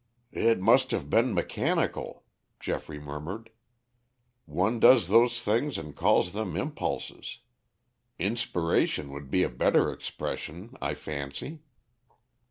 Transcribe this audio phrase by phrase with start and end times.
[0.33, 2.23] "It must have been mechanical,"
[2.59, 3.51] Geoffrey murmured.
[4.45, 7.37] "One does those things and calls them impulses.
[8.17, 11.59] Inspiration would be a better expression, I fancy."